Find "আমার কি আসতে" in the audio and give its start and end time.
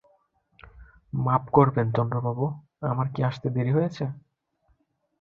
2.91-3.47